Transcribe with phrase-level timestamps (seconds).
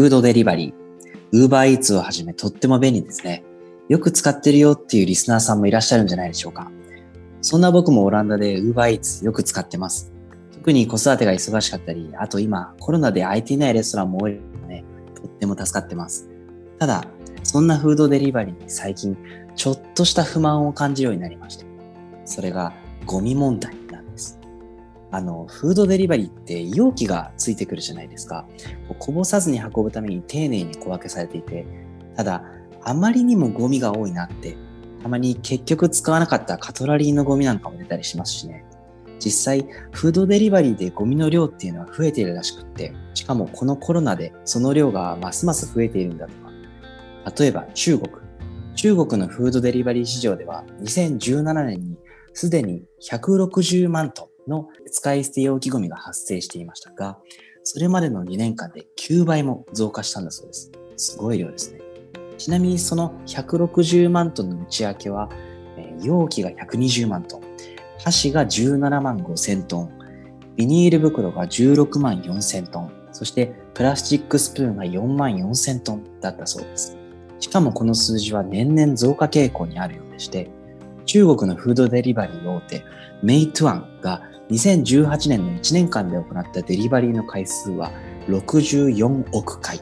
[0.00, 0.72] フードデリバリー、
[1.32, 3.44] ウーバーイーツをはじめとっても便利ですね。
[3.90, 6.70] よく使ってるよっていうリスナーさんもいらっしゃるんじゃないでしょうか。
[7.42, 10.10] そんな僕もオランダでウーバーイーツよく使ってます。
[10.54, 14.84] 特に子育てが忙しかったり、あと今コロナで空いていないレストランも多いので、
[15.14, 16.30] とっても助かってます。
[16.78, 17.04] ただ、
[17.42, 19.18] そんなフードデリバリーに最近
[19.54, 21.66] ちょっとした不満を感じるようになりました。
[22.24, 22.72] それが
[23.04, 23.79] ゴミ問題。
[25.12, 28.46] あの、フードデリバリーって容器がついてくるじゃないですか。
[28.98, 31.66] こぼさずに運ぶために丁寧に小分けされていて、
[32.16, 32.44] ただ、
[32.82, 34.56] あまりにもゴミが多いなって、
[35.02, 38.64] たまに結局使わなかったカトラリーのゴミなんかも出たりしますしね。
[39.18, 46.50] 実際、フードデリバリーでゴミの量っていうのは増えているらしくって、しかもこのコロナでその量がますます増えているんだとか。
[47.38, 48.10] 例えば中国。
[48.76, 51.98] 中国のフードデリバリー市場では2017年に
[52.32, 57.18] すでに160万トンの使い捨て容器ゴミが発生していましたが、
[57.62, 60.72] それまでの2年間で9倍も増加したんだそうです。
[60.96, 61.80] すごい量ですね。
[62.38, 65.28] ちなみにその160万トンの内訳は、
[66.02, 67.42] 容器が120万トン、
[68.02, 69.90] 箸が17万5千トン、
[70.56, 76.96] ビニール袋が16万4千トン、そしてプラスチックスプーンが4万4千トンだったそうです。
[77.40, 80.50] しかもこの数字は年々増加傾向にあるようでして、
[81.06, 82.84] 中国のフードデリバリー大手、
[83.22, 87.92] メイトゥアンが2018年の1年間で行ったデリバリーの回数は
[88.28, 89.78] 64億回。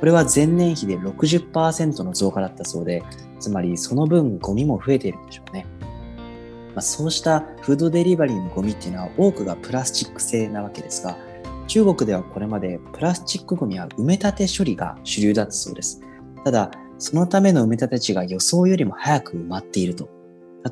[0.00, 3.04] これは前年比で60%の増加だったそうで、
[3.38, 5.66] つまりその分ゴミも増えているんでしょうね。
[6.74, 11.16] まあ、そうしたフードデリバリーのゴミっていうのは多くがプラスチック製なわけですが、
[11.68, 16.00] 中国ではこれまでプラスチックゴミは埋め立て処理が主流だったそうです。
[16.44, 20.08] ただ、そのための埋め立て地が予想よりも早く埋まっていると。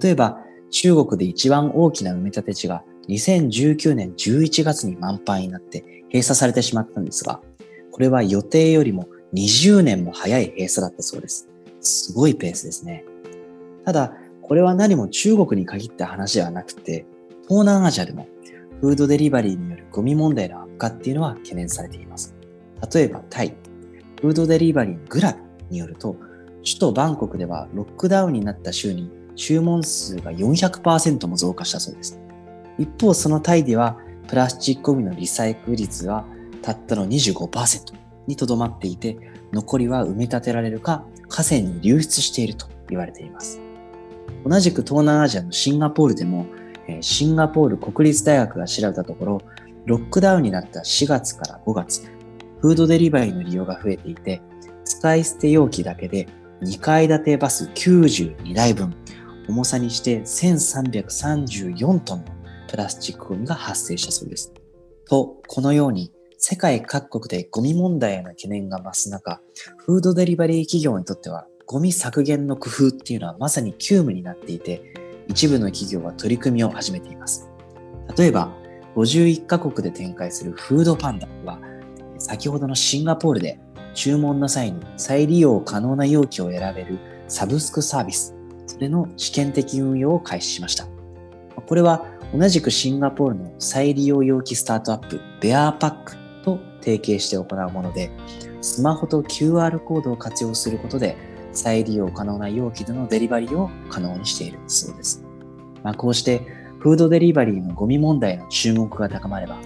[0.01, 0.39] 例えば、
[0.71, 7.41] 中国で一番大きな埋め立て地が2019年11月に満杯になって閉鎖されてしまったんですが、
[7.91, 11.49] これは予定よりも20年も早い閉鎖だったそうです。
[11.81, 13.05] すごいペースですね。
[13.85, 17.07] ただ、これは何も中国に限った話ではなくて、
[17.49, 18.29] 東南アジアでも
[18.81, 22.35] フードデリバリーによるゴミ問題の悪化っていうのは懸念されています。
[22.93, 23.55] 例えばタイ、
[24.21, 25.39] フードデリバリーグラブ
[25.71, 26.17] によると、
[26.65, 32.21] 首都バンコクではロックダウンになった週に注文数が400%も増加したそうです。
[32.81, 36.25] 一方、そのタイではプラスチックゴミのリサイクル率は
[36.63, 37.95] たったの25%
[38.27, 39.19] にとどまっていて、
[39.53, 43.61] 残りは埋め立てられるか河川に流出していると言われています。
[44.47, 46.47] 同じく東南アジアのシンガポールでも、
[47.03, 49.43] シンガポール国立大学が調べたところ、
[49.85, 52.11] ロックダウンになった4月から5月、
[52.61, 54.41] フードデリバリーの利用が増えていて、
[54.85, 56.29] 使い捨て容器だけで
[56.63, 58.95] 2階建てバス92台分、
[59.49, 62.25] 重さにして1334トンの
[62.71, 64.53] プラスチックゴミが発生したそうです。
[65.09, 69.41] と、このように世界各国でゴミ問題への懸念が増す中、
[69.79, 74.83] フードデリバリー企業にとってはゴミ削減の工夫っていうのはまさに急務になっていて、
[75.27, 77.51] 一部の企業は取り組みを始めています。
[78.17, 78.57] 例えば、
[78.95, 81.59] 51カ国で展開するフードパンダは、
[82.19, 83.59] 先ほどのシンガポールで
[83.95, 88.37] 注文の際に再利用可能な容器を選べるサブスクサービス、
[88.67, 90.87] それの試験的運用を開始しました。
[91.67, 98.11] これは同じくシンガポールの再利用容器スタートアップ、ベアーパックと提携して行うもので、
[98.61, 101.17] スマホと QR コードを活用することで
[101.53, 105.25] 再利用可能な容器でのデリバリーを可能にしているそうです。
[105.83, 106.47] まあ、こうして
[106.79, 109.59] フードデリバリーのゴミ問題の注目が高まれば、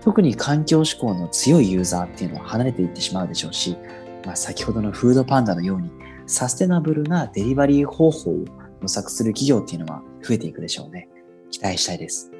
[0.00, 3.76] 特に環境志向の強いユーザーっていうのは離れていってしまうでしょうし、
[4.24, 5.90] まあ、先ほどのフードパンダのように
[6.26, 8.44] サステナブルなデリバリー方法を
[8.80, 11.08] 模索する企業っていうのは増えていくでしょうね。
[11.56, 12.35] 期待したいです。